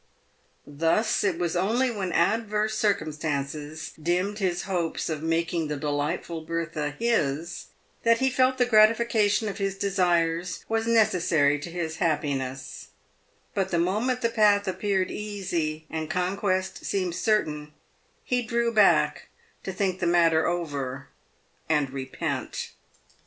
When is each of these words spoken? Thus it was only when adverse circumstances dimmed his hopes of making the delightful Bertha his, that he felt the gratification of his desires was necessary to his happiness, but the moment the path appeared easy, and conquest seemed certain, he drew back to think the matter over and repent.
Thus 0.65 1.23
it 1.23 1.37
was 1.37 1.55
only 1.55 1.91
when 1.91 2.11
adverse 2.11 2.75
circumstances 2.75 3.91
dimmed 4.01 4.39
his 4.39 4.63
hopes 4.63 5.09
of 5.09 5.21
making 5.21 5.67
the 5.67 5.77
delightful 5.77 6.41
Bertha 6.41 6.95
his, 6.97 7.67
that 8.01 8.17
he 8.17 8.31
felt 8.31 8.57
the 8.57 8.65
gratification 8.65 9.47
of 9.47 9.59
his 9.59 9.77
desires 9.77 10.65
was 10.67 10.87
necessary 10.87 11.59
to 11.59 11.69
his 11.69 11.97
happiness, 11.97 12.87
but 13.53 13.69
the 13.69 13.77
moment 13.77 14.21
the 14.21 14.29
path 14.29 14.67
appeared 14.67 15.11
easy, 15.11 15.85
and 15.87 16.09
conquest 16.09 16.83
seemed 16.83 17.13
certain, 17.13 17.71
he 18.23 18.41
drew 18.41 18.73
back 18.73 19.27
to 19.61 19.71
think 19.71 19.99
the 19.99 20.07
matter 20.07 20.47
over 20.47 21.09
and 21.69 21.91
repent. 21.91 22.71